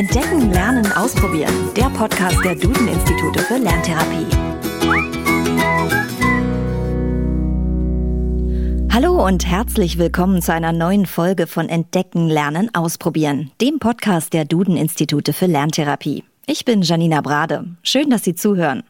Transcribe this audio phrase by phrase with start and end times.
[0.00, 1.52] Entdecken, Lernen, Ausprobieren.
[1.76, 4.24] Der Podcast der Duden-Institute für Lerntherapie.
[8.90, 14.46] Hallo und herzlich willkommen zu einer neuen Folge von Entdecken, Lernen, Ausprobieren, dem Podcast der
[14.46, 16.24] Duden-Institute für Lerntherapie.
[16.46, 17.66] Ich bin Janina Brade.
[17.82, 18.84] Schön, dass Sie zuhören.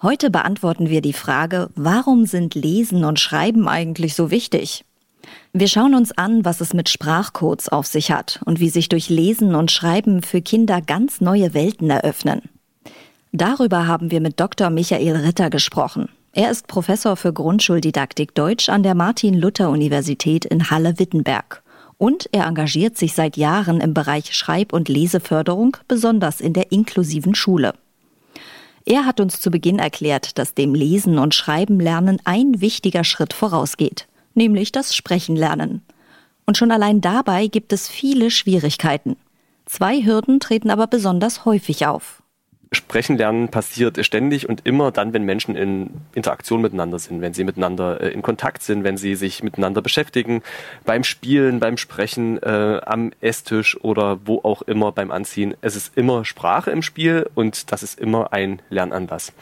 [0.00, 4.86] Heute beantworten wir die Frage, warum sind Lesen und Schreiben eigentlich so wichtig?
[5.52, 9.08] Wir schauen uns an, was es mit Sprachcodes auf sich hat und wie sich durch
[9.08, 12.42] Lesen und Schreiben für Kinder ganz neue Welten eröffnen.
[13.32, 14.70] Darüber haben wir mit Dr.
[14.70, 16.08] Michael Ritter gesprochen.
[16.32, 21.62] Er ist Professor für Grundschuldidaktik Deutsch an der Martin-Luther-Universität in Halle-Wittenberg.
[21.96, 27.34] Und er engagiert sich seit Jahren im Bereich Schreib- und Leseförderung, besonders in der inklusiven
[27.34, 27.74] Schule.
[28.84, 33.32] Er hat uns zu Beginn erklärt, dass dem Lesen und Schreiben lernen ein wichtiger Schritt
[33.32, 34.06] vorausgeht
[34.38, 35.82] nämlich das Sprechen lernen.
[36.46, 39.16] Und schon allein dabei gibt es viele Schwierigkeiten.
[39.66, 42.22] Zwei Hürden treten aber besonders häufig auf.
[42.72, 47.44] Sprechen lernen passiert ständig und immer dann, wenn Menschen in Interaktion miteinander sind, wenn sie
[47.44, 50.42] miteinander äh, in Kontakt sind, wenn sie sich miteinander beschäftigen,
[50.84, 55.54] beim Spielen, beim Sprechen, äh, am Esstisch oder wo auch immer beim Anziehen.
[55.62, 59.32] Es ist immer Sprache im Spiel und das ist immer ein Lernanlass.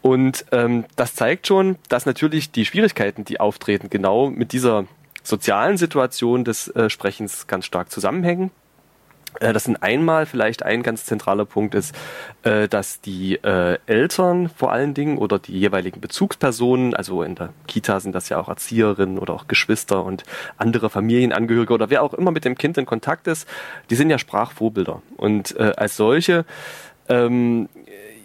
[0.00, 4.86] Und ähm, das zeigt schon, dass natürlich die Schwierigkeiten, die auftreten, genau mit dieser
[5.22, 8.50] sozialen Situation des äh, Sprechens ganz stark zusammenhängen.
[9.40, 11.94] Äh, das sind einmal vielleicht ein ganz zentraler Punkt ist,
[12.42, 17.50] äh, dass die äh, Eltern vor allen Dingen oder die jeweiligen Bezugspersonen, also in der
[17.66, 20.24] Kita sind das ja auch Erzieherinnen oder auch Geschwister und
[20.56, 23.48] andere Familienangehörige oder wer auch immer mit dem Kind in Kontakt ist,
[23.90, 25.02] die sind ja Sprachvorbilder.
[25.16, 26.44] Und als solche
[27.08, 27.68] ähm,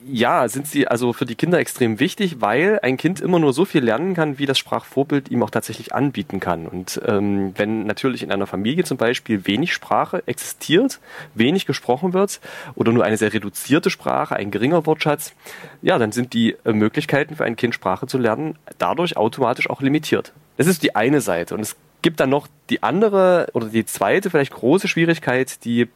[0.07, 3.65] ja, sind sie also für die Kinder extrem wichtig, weil ein Kind immer nur so
[3.65, 6.67] viel lernen kann, wie das Sprachvorbild ihm auch tatsächlich anbieten kann.
[6.67, 10.99] Und ähm, wenn natürlich in einer Familie zum Beispiel wenig Sprache existiert,
[11.33, 12.39] wenig gesprochen wird
[12.75, 15.33] oder nur eine sehr reduzierte Sprache, ein geringer Wortschatz,
[15.81, 19.81] ja, dann sind die äh, Möglichkeiten für ein Kind Sprache zu lernen dadurch automatisch auch
[19.81, 20.33] limitiert.
[20.57, 21.55] Das ist die eine Seite.
[21.55, 25.89] Und es gibt dann noch die andere oder die zweite vielleicht große Schwierigkeit, die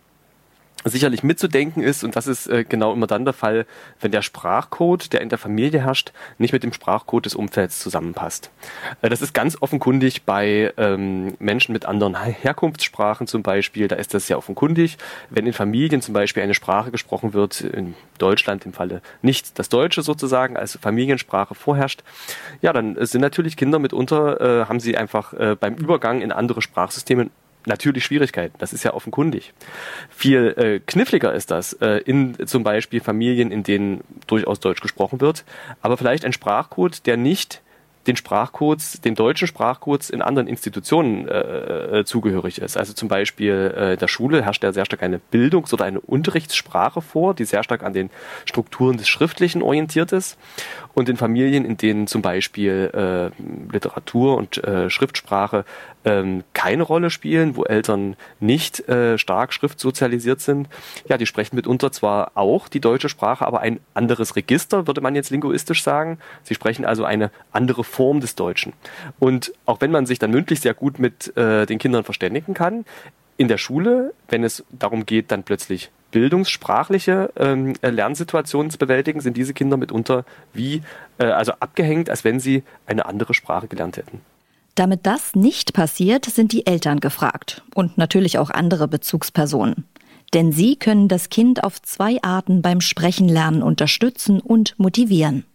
[0.83, 3.66] sicherlich mitzudenken ist, und das ist äh, genau immer dann der Fall,
[4.01, 8.51] wenn der Sprachcode, der in der Familie herrscht, nicht mit dem Sprachcode des Umfelds zusammenpasst.
[9.01, 14.13] Äh, das ist ganz offenkundig bei ähm, Menschen mit anderen Herkunftssprachen zum Beispiel, da ist
[14.13, 14.97] das sehr offenkundig.
[15.29, 19.69] Wenn in Familien zum Beispiel eine Sprache gesprochen wird, in Deutschland im Falle nicht das
[19.69, 22.03] Deutsche sozusagen als Familiensprache vorherrscht,
[22.61, 26.61] ja, dann sind natürlich Kinder mitunter, äh, haben sie einfach äh, beim Übergang in andere
[26.61, 27.29] Sprachsysteme
[27.66, 28.56] natürlich Schwierigkeiten.
[28.59, 29.53] Das ist ja offenkundig.
[30.09, 35.22] Viel äh, kniffliger ist das äh, in zum Beispiel Familien, in denen durchaus Deutsch gesprochen
[35.22, 35.44] wird,
[35.81, 37.62] aber vielleicht ein Sprachcode, der nicht
[38.08, 42.78] den Sprachcodes, den deutschen Sprachcodes in anderen Institutionen äh, äh, zugehörig ist.
[42.78, 46.02] Also zum Beispiel äh, in der Schule herrscht ja sehr stark eine Bildungs- oder eine
[46.02, 48.09] Unterrichtssprache vor, die sehr stark an den
[48.46, 50.38] Strukturen des Schriftlichen orientiert ist.
[50.94, 55.66] Und in Familien, in denen zum Beispiel äh, Literatur und äh, Schriftsprache
[56.06, 60.68] ähm, keine Rolle spielen, wo Eltern nicht äh, stark schriftsozialisiert sind,
[61.08, 65.16] ja, die sprechen mitunter zwar auch die deutsche Sprache, aber ein anderes Register, würde man
[65.16, 66.20] jetzt linguistisch sagen.
[66.44, 68.73] Sie sprechen also eine andere Form des Deutschen.
[69.19, 72.85] Und auch wenn man sich dann mündlich sehr gut mit äh, den Kindern verständigen kann,
[73.37, 79.37] in der Schule, wenn es darum geht, dann plötzlich bildungssprachliche ähm, Lernsituationen zu bewältigen, sind
[79.37, 80.81] diese Kinder mitunter wie
[81.19, 84.21] äh, also abgehängt, als wenn sie eine andere Sprache gelernt hätten.
[84.75, 89.85] Damit das nicht passiert, sind die Eltern gefragt und natürlich auch andere Bezugspersonen.
[90.33, 95.45] Denn sie können das Kind auf zwei Arten beim Sprechenlernen unterstützen und motivieren.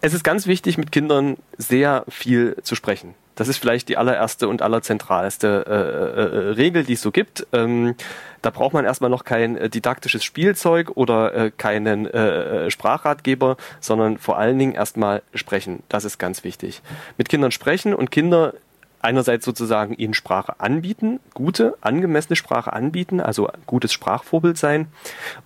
[0.00, 3.14] Es ist ganz wichtig, mit Kindern sehr viel zu sprechen.
[3.34, 7.46] Das ist vielleicht die allererste und allerzentralste äh, äh, Regel, die es so gibt.
[7.52, 7.94] Ähm,
[8.42, 13.56] da braucht man erstmal noch kein äh, didaktisches Spielzeug oder äh, keinen äh, äh, Sprachratgeber,
[13.80, 15.82] sondern vor allen Dingen erstmal sprechen.
[15.88, 16.82] Das ist ganz wichtig.
[17.16, 18.54] Mit Kindern sprechen und Kinder
[19.00, 24.88] einerseits sozusagen ihnen Sprache anbieten, gute, angemessene Sprache anbieten, also gutes Sprachvorbild sein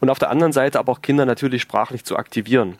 [0.00, 2.78] und auf der anderen Seite aber auch Kinder natürlich sprachlich zu aktivieren.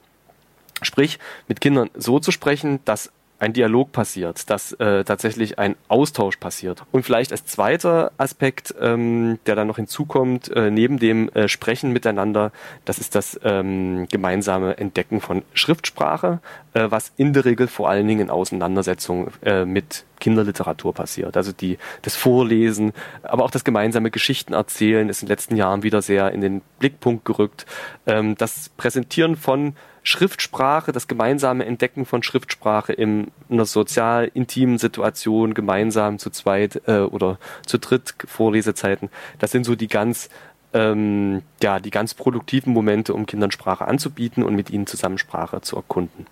[0.85, 1.19] Sprich,
[1.49, 3.11] mit Kindern so zu sprechen, dass
[3.43, 6.85] ein Dialog passiert, dass äh, tatsächlich ein Austausch passiert.
[6.93, 11.93] Und vielleicht als zweiter Aspekt, ähm, der dann noch hinzukommt, äh, neben dem äh, Sprechen
[11.93, 12.53] miteinander,
[12.85, 16.39] das ist das ähm, gemeinsame Entdecken von Schriftsprache,
[16.75, 21.37] äh, was in der Regel vor allen Dingen in Auseinandersetzungen äh, mit Kinderliteratur passiert.
[21.37, 22.93] Also die, das Vorlesen,
[23.25, 26.63] aber auch das gemeinsame Geschichten erzählen ist in den letzten Jahren wieder sehr in den
[26.79, 27.67] Blickpunkt gerückt.
[28.07, 29.75] Ähm, das Präsentieren von
[30.05, 37.01] Schriftsprache, das gemeinsame Entdecken von Schriftsprache in einer sozial intimen Situation, gemeinsam zu zweit äh,
[37.01, 39.11] oder zu dritt Vorlesezeiten,
[39.41, 40.29] das sind so die ganz
[40.75, 45.61] ähm, ja, die ganz produktiven Momente, um Kindern Sprache anzubieten und mit ihnen zusammen Sprache
[45.61, 46.27] zu erkunden.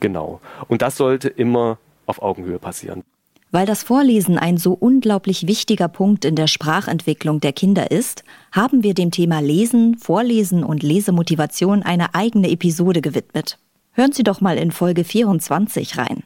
[0.00, 0.40] Genau.
[0.66, 3.04] Und das sollte immer auf Augenhöhe passieren.
[3.50, 8.22] Weil das Vorlesen ein so unglaublich wichtiger Punkt in der Sprachentwicklung der Kinder ist,
[8.52, 13.58] haben wir dem Thema Lesen, Vorlesen und Lesemotivation eine eigene Episode gewidmet.
[13.92, 16.24] Hören Sie doch mal in Folge 24 rein.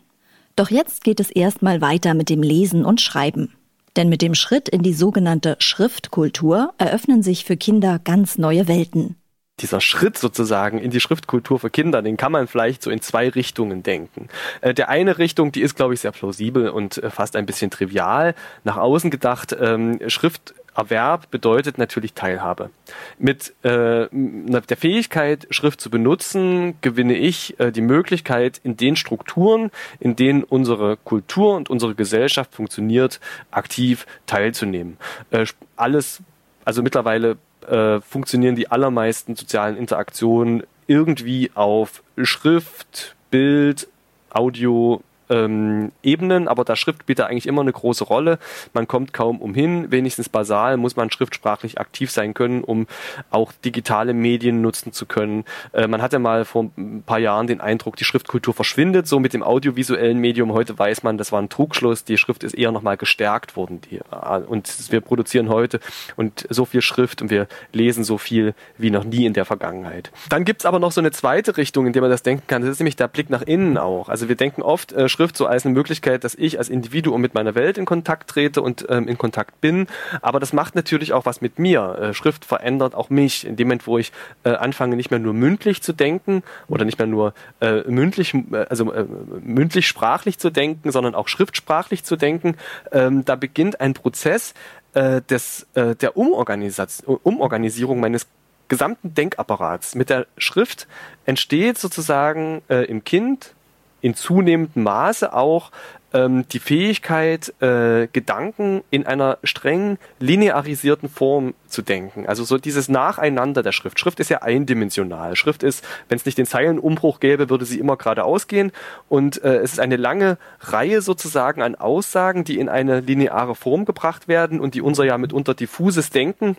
[0.57, 3.53] Doch jetzt geht es erstmal weiter mit dem Lesen und Schreiben.
[3.97, 9.17] Denn mit dem Schritt in die sogenannte Schriftkultur eröffnen sich für Kinder ganz neue Welten
[9.63, 13.29] dieser Schritt sozusagen in die Schriftkultur für Kinder, den kann man vielleicht so in zwei
[13.29, 14.29] Richtungen denken.
[14.61, 17.71] Äh, der eine Richtung, die ist, glaube ich, sehr plausibel und äh, fast ein bisschen
[17.71, 18.35] trivial.
[18.65, 22.71] Nach außen gedacht, ähm, Schrifterwerb bedeutet natürlich Teilhabe.
[23.19, 29.71] Mit äh, der Fähigkeit, Schrift zu benutzen, gewinne ich äh, die Möglichkeit, in den Strukturen,
[30.01, 33.21] in denen unsere Kultur und unsere Gesellschaft funktioniert,
[33.51, 34.97] aktiv teilzunehmen.
[35.31, 36.21] Äh, alles,
[36.65, 37.37] also mittlerweile
[37.69, 43.89] äh, funktionieren die allermeisten sozialen Interaktionen irgendwie auf Schrift, Bild,
[44.31, 48.39] Audio, ähm, Ebenen, aber da Schrift spielt da eigentlich immer eine große Rolle.
[48.75, 49.91] Man kommt kaum umhin.
[49.91, 52.87] Wenigstens basal muss man schriftsprachlich aktiv sein können, um
[53.31, 55.45] auch digitale Medien nutzen zu können.
[55.73, 59.33] Äh, man hatte mal vor ein paar Jahren den Eindruck, die Schriftkultur verschwindet so mit
[59.33, 60.53] dem audiovisuellen Medium.
[60.53, 62.05] Heute weiß man, das war ein Trugschluss.
[62.05, 63.81] Die Schrift ist eher nochmal gestärkt worden.
[63.91, 65.81] Die, äh, und wir produzieren heute
[66.17, 70.13] und so viel Schrift und wir lesen so viel wie noch nie in der Vergangenheit.
[70.29, 72.63] Dann gibt's aber noch so eine zweite Richtung, in der man das denken kann.
[72.63, 74.09] Das ist nämlich der Blick nach innen auch.
[74.09, 77.21] Also wir denken oft, äh, Schrift Schrift so als eine Möglichkeit, dass ich als Individuum
[77.21, 79.87] mit meiner Welt in Kontakt trete und ähm, in Kontakt bin.
[80.21, 81.97] Aber das macht natürlich auch was mit mir.
[81.97, 83.47] Äh, Schrift verändert auch mich.
[83.47, 84.11] In dem Moment, wo ich
[84.43, 88.67] äh, anfange, nicht mehr nur mündlich zu denken oder nicht mehr nur äh, mündlich, äh,
[88.69, 89.07] also äh,
[89.41, 92.57] mündlich sprachlich zu denken, sondern auch schriftsprachlich zu denken,
[92.91, 94.55] ähm, da beginnt ein Prozess
[94.95, 98.27] äh, des, der Umorganisation, Umorganisierung meines
[98.67, 99.95] gesamten Denkapparats.
[99.95, 100.89] Mit der Schrift
[101.27, 103.55] entsteht sozusagen äh, im Kind
[104.03, 105.71] in zunehmendem Maße auch
[106.13, 112.27] ähm, die Fähigkeit, äh, Gedanken in einer streng linearisierten Form zu denken.
[112.27, 113.99] Also so dieses Nacheinander der Schrift.
[113.99, 115.37] Schrift ist ja eindimensional.
[115.37, 118.73] Schrift ist, wenn es nicht den Zeilenumbruch gäbe, würde sie immer geradeaus gehen.
[119.09, 123.85] Und äh, es ist eine lange Reihe sozusagen an Aussagen, die in eine lineare Form
[123.85, 126.57] gebracht werden und die unser ja mitunter diffuses Denken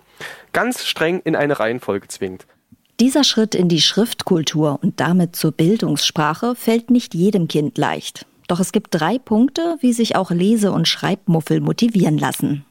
[0.51, 2.47] ganz streng in eine Reihenfolge zwingt.
[3.03, 8.25] Dieser Schritt in die Schriftkultur und damit zur Bildungssprache fällt nicht jedem Kind leicht.
[8.47, 12.63] Doch es gibt drei Punkte, wie sich auch Lese- und Schreibmuffel motivieren lassen.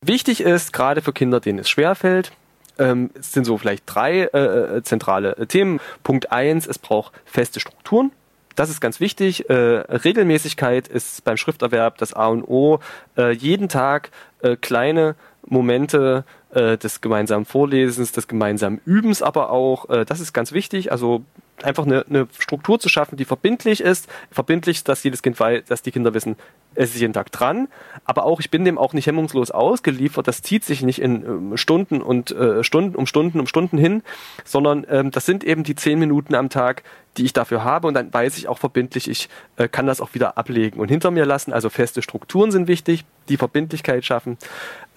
[0.00, 2.32] Wichtig ist, gerade für Kinder, denen es schwerfällt,
[2.76, 5.78] ähm, es sind so vielleicht drei äh, äh zentrale äh, Themen.
[6.02, 8.10] Punkt eins, es braucht feste Strukturen.
[8.56, 9.48] Das ist ganz wichtig.
[9.48, 12.80] Äh, Regelmäßigkeit ist beim Schrifterwerb das A und O.
[13.16, 14.10] Äh, jeden Tag
[14.42, 15.14] äh, kleine
[15.46, 19.88] Momente äh, des gemeinsamen Vorlesens, des gemeinsamen Übens aber auch.
[19.90, 20.90] Äh, das ist ganz wichtig.
[20.92, 21.24] Also
[21.62, 24.08] einfach eine, eine Struktur zu schaffen, die verbindlich ist.
[24.30, 26.36] Verbindlich, dass jedes Kind weiß, dass die Kinder wissen,
[26.74, 27.68] es ist jeden Tag dran.
[28.04, 30.28] Aber auch, ich bin dem auch nicht hemmungslos ausgeliefert.
[30.28, 34.02] Das zieht sich nicht in ähm, Stunden und äh, Stunden um Stunden um Stunden hin,
[34.44, 36.82] sondern ähm, das sind eben die zehn Minuten am Tag,
[37.16, 40.14] die ich dafür habe und dann weiß ich auch verbindlich, ich äh, kann das auch
[40.14, 41.52] wieder ablegen und hinter mir lassen.
[41.52, 44.38] Also feste Strukturen sind wichtig, die Verbindlichkeit schaffen.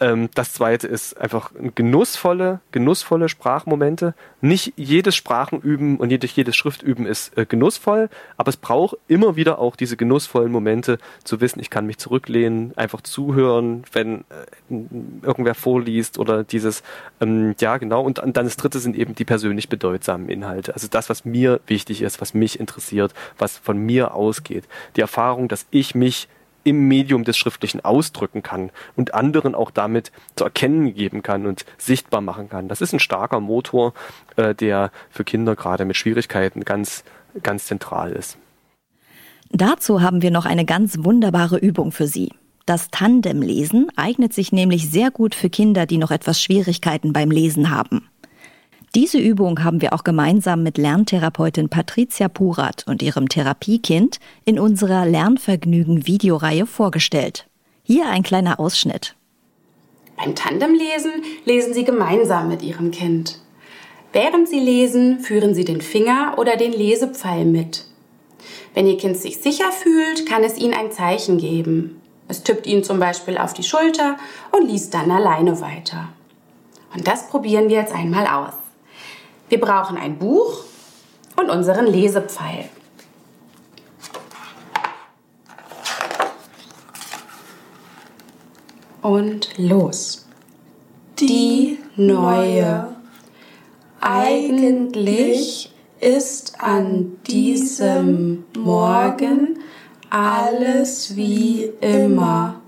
[0.01, 4.15] Ähm, das zweite ist einfach genussvolle, genussvolle Sprachmomente.
[4.41, 9.60] Nicht jedes Sprachenüben und jedes, jedes Schriftüben ist äh, genussvoll, aber es braucht immer wieder
[9.60, 14.75] auch diese genussvollen Momente zu wissen, ich kann mich zurücklehnen, einfach zuhören, wenn äh,
[15.22, 16.81] irgendwer vorliest oder dieses,
[17.22, 18.01] ähm, ja genau.
[18.01, 20.74] Und, und dann das dritte sind eben die persönlich bedeutsamen Inhalte.
[20.74, 24.67] Also das, was mir wichtig ist, was mich interessiert, was von mir ausgeht.
[24.96, 26.27] Die Erfahrung, dass ich mich
[26.63, 31.65] im Medium des Schriftlichen ausdrücken kann und anderen auch damit zu erkennen geben kann und
[31.77, 32.68] sichtbar machen kann.
[32.68, 33.94] Das ist ein starker Motor,
[34.36, 37.03] äh, der für Kinder gerade mit Schwierigkeiten ganz,
[37.44, 38.38] ganz zentral ist.
[39.50, 42.32] Dazu haben wir noch eine ganz wunderbare Übung für Sie.
[42.65, 47.70] Das Tandemlesen eignet sich nämlich sehr gut für Kinder, die noch etwas Schwierigkeiten beim Lesen
[47.70, 48.08] haben.
[48.93, 55.05] Diese Übung haben wir auch gemeinsam mit Lerntherapeutin Patricia Purat und ihrem Therapiekind in unserer
[55.05, 57.48] Lernvergnügen-Videoreihe vorgestellt.
[57.83, 59.15] Hier ein kleiner Ausschnitt.
[60.17, 61.12] Beim Tandemlesen
[61.45, 63.39] lesen Sie gemeinsam mit Ihrem Kind.
[64.12, 67.86] Während Sie lesen, führen Sie den Finger oder den Lesepfeil mit.
[68.74, 72.01] Wenn Ihr Kind sich sicher fühlt, kann es Ihnen ein Zeichen geben.
[72.27, 74.17] Es tippt Ihnen zum Beispiel auf die Schulter
[74.51, 76.10] und liest dann alleine weiter.
[76.93, 78.61] Und das probieren wir jetzt einmal aus.
[79.51, 80.63] Wir brauchen ein Buch
[81.36, 82.70] und unseren Lesepfeil.
[89.01, 90.25] Und los.
[91.20, 92.96] Die neue.
[94.00, 99.60] Eigentlich ist an diesem Morgen
[100.10, 102.62] alles wie immer.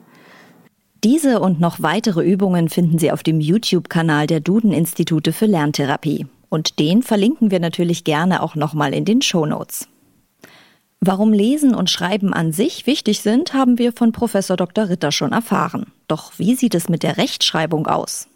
[1.05, 6.27] Diese und noch weitere Übungen finden Sie auf dem YouTube-Kanal der Duden-Institute für Lerntherapie.
[6.53, 9.87] Und den verlinken wir natürlich gerne auch nochmal in den Shownotes.
[10.99, 14.87] Warum Lesen und Schreiben an sich wichtig sind, haben wir von Professor Dr.
[14.87, 15.87] Ritter schon erfahren.
[16.07, 18.27] Doch wie sieht es mit der Rechtschreibung aus?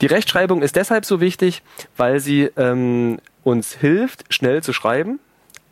[0.00, 1.62] Die Rechtschreibung ist deshalb so wichtig,
[1.98, 5.20] weil sie ähm, uns hilft, schnell zu schreiben,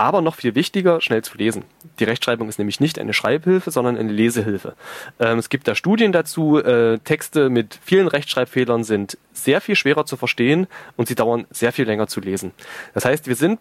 [0.00, 1.62] aber noch viel wichtiger, schnell zu lesen.
[1.99, 4.75] Die Rechtschreibung ist nämlich nicht eine Schreibhilfe, sondern eine Lesehilfe.
[5.19, 6.59] Ähm, es gibt da Studien dazu.
[6.59, 11.73] Äh, Texte mit vielen Rechtschreibfehlern sind sehr viel schwerer zu verstehen und sie dauern sehr
[11.73, 12.52] viel länger zu lesen.
[12.95, 13.61] Das heißt, wir sind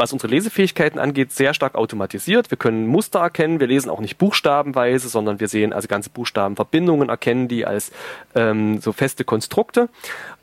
[0.00, 2.50] was unsere Lesefähigkeiten angeht, sehr stark automatisiert.
[2.50, 3.60] Wir können Muster erkennen.
[3.60, 7.92] Wir lesen auch nicht buchstabenweise, sondern wir sehen also ganze Buchstabenverbindungen, erkennen die als
[8.34, 9.90] ähm, so feste Konstrukte.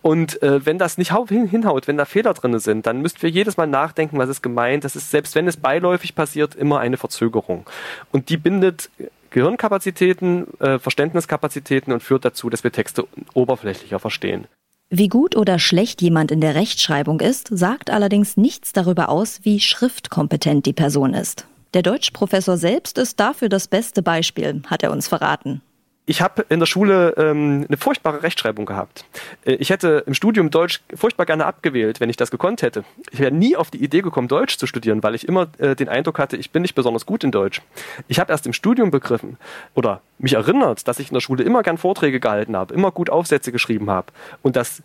[0.04, 3.58] Und äh, wenn das nicht hinhaut, wenn da Fehler drin sind, dann müssten wir jedes
[3.58, 4.84] Mal nachdenken, was ist gemeint.
[4.84, 7.66] Das ist, selbst wenn es beiläufig passiert, immer eine Verzögerung.
[8.12, 8.92] Und die bindet
[9.32, 14.48] Gehirnkapazitäten, äh, Verständniskapazitäten und führt dazu, dass wir Texte oberflächlicher verstehen.
[14.90, 19.60] Wie gut oder schlecht jemand in der Rechtschreibung ist, sagt allerdings nichts darüber aus, wie
[19.60, 21.46] schriftkompetent die Person ist.
[21.74, 25.62] Der Deutschprofessor selbst ist dafür das beste Beispiel, hat er uns verraten
[26.10, 29.06] ich habe in der Schule ähm, eine furchtbare Rechtschreibung gehabt.
[29.46, 32.86] Äh, ich hätte im Studium Deutsch furchtbar gerne abgewählt, wenn ich das gekonnt hätte.
[33.12, 35.90] Ich wäre nie auf die Idee gekommen, Deutsch zu studieren, weil ich immer äh, den
[35.90, 37.62] Eindruck hatte, ich bin nicht besonders gut in Deutsch.
[38.08, 39.38] Ich habe erst im Studium begriffen
[39.76, 43.10] oder mich erinnert, dass ich in der Schule immer gern Vorträge gehalten habe, immer gut
[43.10, 44.08] Aufsätze geschrieben habe
[44.42, 44.82] und dass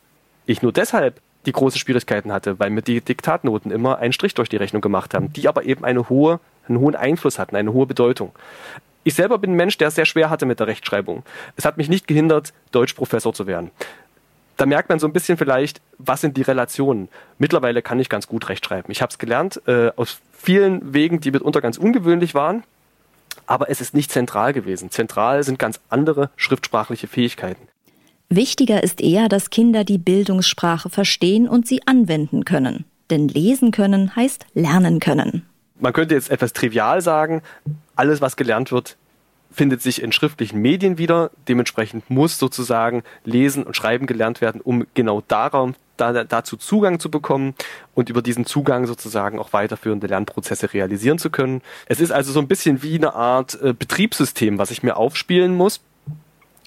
[0.46, 4.48] ich nur deshalb die große Schwierigkeiten hatte, weil mir die Diktatnoten immer einen Strich durch
[4.48, 7.86] die Rechnung gemacht haben, die aber eben eine hohe, einen hohen Einfluss hatten, eine hohe
[7.86, 8.32] Bedeutung.
[9.04, 11.24] Ich selber bin ein Mensch, der es sehr schwer hatte mit der Rechtschreibung.
[11.56, 13.70] Es hat mich nicht gehindert, Deutschprofessor zu werden.
[14.56, 17.08] Da merkt man so ein bisschen vielleicht, was sind die Relationen.
[17.38, 18.92] Mittlerweile kann ich ganz gut rechtschreiben.
[18.92, 22.62] Ich habe es gelernt äh, aus vielen Wegen, die mitunter ganz ungewöhnlich waren,
[23.46, 24.90] aber es ist nicht zentral gewesen.
[24.90, 27.66] Zentral sind ganz andere schriftsprachliche Fähigkeiten.
[28.28, 32.84] Wichtiger ist eher, dass Kinder die Bildungssprache verstehen und sie anwenden können.
[33.10, 35.46] Denn lesen können heißt lernen können
[35.82, 37.42] man könnte jetzt etwas trivial sagen,
[37.96, 38.96] alles, was gelernt wird,
[39.50, 41.30] findet sich in schriftlichen Medien wieder.
[41.48, 47.10] Dementsprechend muss sozusagen Lesen und Schreiben gelernt werden, um genau darum, da, dazu Zugang zu
[47.10, 47.54] bekommen
[47.94, 51.60] und über diesen Zugang sozusagen auch weiterführende Lernprozesse realisieren zu können.
[51.86, 55.54] Es ist also so ein bisschen wie eine Art äh, Betriebssystem, was ich mir aufspielen
[55.54, 55.80] muss,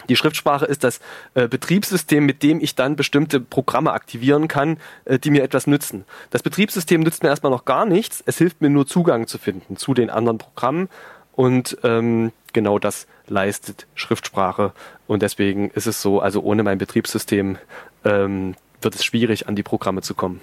[0.09, 0.99] die Schriftsprache ist das
[1.33, 6.05] äh, Betriebssystem, mit dem ich dann bestimmte Programme aktivieren kann, äh, die mir etwas nützen.
[6.29, 8.21] Das Betriebssystem nützt mir erstmal noch gar nichts.
[8.25, 10.89] Es hilft mir nur Zugang zu finden zu den anderen Programmen.
[11.35, 14.71] Und ähm, genau das leistet Schriftsprache.
[15.07, 17.57] Und deswegen ist es so, also ohne mein Betriebssystem
[18.03, 20.41] ähm, wird es schwierig, an die Programme zu kommen.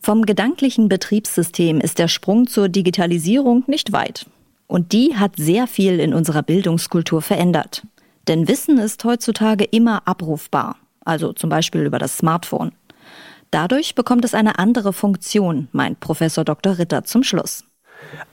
[0.00, 4.26] Vom gedanklichen Betriebssystem ist der Sprung zur Digitalisierung nicht weit.
[4.66, 7.82] Und die hat sehr viel in unserer Bildungskultur verändert.
[8.28, 12.72] Denn Wissen ist heutzutage immer abrufbar, also zum Beispiel über das Smartphone.
[13.50, 16.78] Dadurch bekommt es eine andere Funktion, meint Professor Dr.
[16.78, 17.64] Ritter zum Schluss.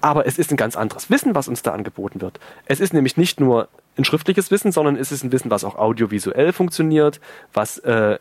[0.01, 2.39] Aber es ist ein ganz anderes Wissen, was uns da angeboten wird.
[2.65, 3.67] Es ist nämlich nicht nur
[3.97, 7.19] ein schriftliches Wissen, sondern es ist ein Wissen, was auch audiovisuell funktioniert,
[7.53, 8.19] was äh,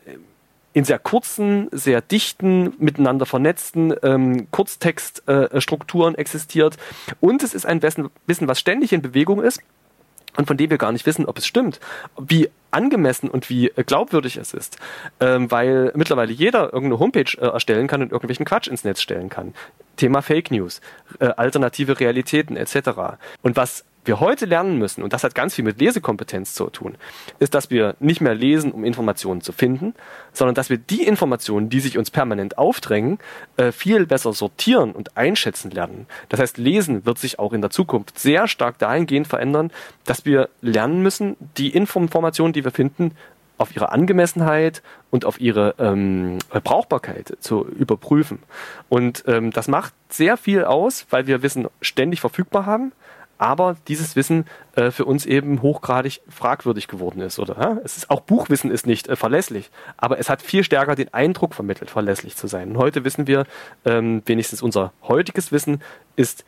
[0.73, 6.77] in sehr kurzen, sehr dichten, miteinander vernetzten ähm, Kurztextstrukturen äh, existiert.
[7.21, 9.61] Und es ist ein Wissen, was ständig in Bewegung ist
[10.37, 11.81] und von dem wir gar nicht wissen, ob es stimmt,
[12.19, 14.79] wie angemessen und wie äh, glaubwürdig es ist,
[15.21, 19.29] ähm, weil mittlerweile jeder irgendeine Homepage äh, erstellen kann und irgendwelchen Quatsch ins Netz stellen
[19.29, 19.55] kann.
[19.97, 20.81] Thema Fake News,
[21.21, 23.17] äh, alternative Realitäten etc.
[23.43, 26.97] Und was wir heute lernen müssen, und das hat ganz viel mit Lesekompetenz zu tun,
[27.39, 29.95] ist, dass wir nicht mehr lesen, um Informationen zu finden,
[30.33, 33.19] sondern dass wir die Informationen, die sich uns permanent aufdrängen,
[33.57, 36.07] äh, viel besser sortieren und einschätzen lernen.
[36.29, 39.71] Das heißt, Lesen wird sich auch in der Zukunft sehr stark dahingehend verändern,
[40.05, 43.13] dass wir lernen müssen, die Informationen, die wir finden,
[43.58, 48.40] auf ihre Angemessenheit und auf ihre ähm, Brauchbarkeit zu überprüfen.
[48.88, 52.92] Und ähm, das macht sehr viel aus, weil wir Wissen ständig verfügbar haben
[53.38, 54.46] aber dieses Wissen
[54.76, 57.38] äh, für uns eben hochgradig fragwürdig geworden ist.
[57.38, 57.78] Oder ja?
[57.84, 61.54] es ist auch Buchwissen ist nicht äh, verlässlich, aber es hat viel stärker den Eindruck
[61.54, 62.70] vermittelt, verlässlich zu sein.
[62.70, 63.46] Und heute wissen wir,
[63.84, 65.82] ähm, wenigstens unser heutiges Wissen
[66.16, 66.44] ist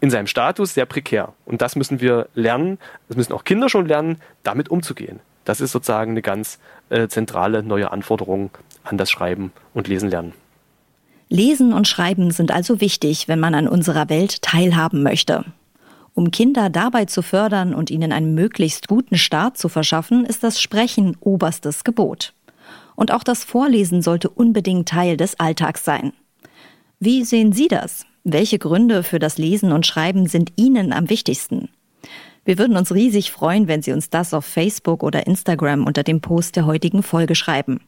[0.00, 1.32] in seinem Status sehr prekär.
[1.44, 2.78] Und das müssen wir lernen,
[3.08, 5.20] das müssen auch Kinder schon lernen, damit umzugehen.
[5.50, 8.50] Das ist sozusagen eine ganz äh, zentrale neue Anforderung
[8.84, 10.32] an das Schreiben und Lesen lernen.
[11.28, 15.44] Lesen und Schreiben sind also wichtig, wenn man an unserer Welt teilhaben möchte.
[16.14, 20.60] Um Kinder dabei zu fördern und ihnen einen möglichst guten Start zu verschaffen, ist das
[20.60, 22.32] Sprechen oberstes Gebot.
[22.94, 26.12] Und auch das Vorlesen sollte unbedingt Teil des Alltags sein.
[27.00, 28.06] Wie sehen Sie das?
[28.22, 31.70] Welche Gründe für das Lesen und Schreiben sind Ihnen am wichtigsten?
[32.50, 36.20] Wir würden uns riesig freuen, wenn Sie uns das auf Facebook oder Instagram unter dem
[36.20, 37.78] Post der heutigen Folge schreiben.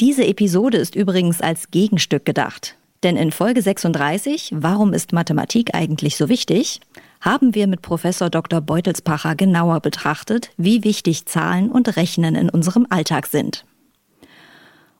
[0.00, 2.76] Diese Episode ist übrigens als Gegenstück gedacht.
[3.02, 6.80] Denn in Folge 36, Warum ist Mathematik eigentlich so wichtig?
[7.22, 8.60] haben wir mit Professor Dr.
[8.60, 13.64] Beutelspacher genauer betrachtet, wie wichtig Zahlen und Rechnen in unserem Alltag sind.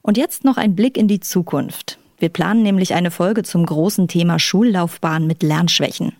[0.00, 1.99] Und jetzt noch ein Blick in die Zukunft.
[2.16, 6.14] Wir planen nämlich eine Folge zum großen Thema Schullaufbahn mit Lernschwächen.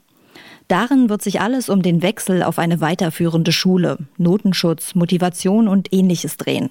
[0.71, 6.37] Darin wird sich alles um den Wechsel auf eine weiterführende Schule, Notenschutz, Motivation und ähnliches
[6.37, 6.71] drehen.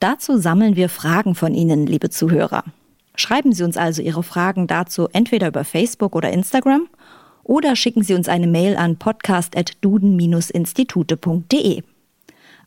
[0.00, 2.64] Dazu sammeln wir Fragen von Ihnen, liebe Zuhörer.
[3.14, 6.88] Schreiben Sie uns also Ihre Fragen dazu entweder über Facebook oder Instagram
[7.44, 11.82] oder schicken Sie uns eine Mail an podcast.duden-institute.de.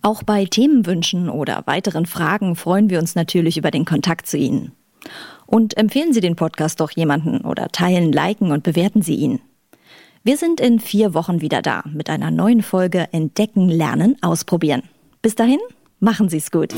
[0.04, 4.74] Auch bei Themenwünschen oder weiteren Fragen freuen wir uns natürlich über den Kontakt zu Ihnen.
[5.48, 9.40] Und empfehlen Sie den Podcast doch jemanden oder teilen, liken und bewerten Sie ihn.
[10.28, 14.82] Wir sind in vier Wochen wieder da mit einer neuen Folge Entdecken, Lernen, Ausprobieren.
[15.22, 15.60] Bis dahin,
[16.00, 16.74] machen Sie es gut.